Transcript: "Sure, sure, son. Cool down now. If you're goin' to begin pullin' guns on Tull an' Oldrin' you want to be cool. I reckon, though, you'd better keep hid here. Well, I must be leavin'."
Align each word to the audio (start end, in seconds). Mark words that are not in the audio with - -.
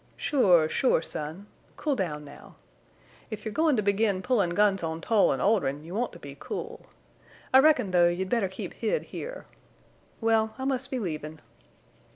"Sure, 0.17 0.67
sure, 0.67 1.03
son. 1.03 1.45
Cool 1.77 1.95
down 1.95 2.25
now. 2.25 2.55
If 3.29 3.45
you're 3.45 3.53
goin' 3.53 3.75
to 3.75 3.83
begin 3.83 4.23
pullin' 4.23 4.55
guns 4.55 4.81
on 4.81 4.99
Tull 4.99 5.31
an' 5.31 5.39
Oldrin' 5.39 5.83
you 5.83 5.93
want 5.93 6.11
to 6.13 6.17
be 6.17 6.35
cool. 6.39 6.87
I 7.53 7.59
reckon, 7.59 7.91
though, 7.91 8.07
you'd 8.07 8.27
better 8.27 8.49
keep 8.49 8.73
hid 8.73 9.03
here. 9.03 9.45
Well, 10.19 10.55
I 10.57 10.65
must 10.65 10.89
be 10.89 10.97
leavin'." 10.97 11.39